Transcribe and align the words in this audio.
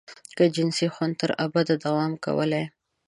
که 0.35 0.43
جنسي 0.55 0.87
خوند 0.93 1.13
تر 1.21 1.29
ابده 1.45 1.75
دوام 1.85 2.11
کولای. 2.25 2.63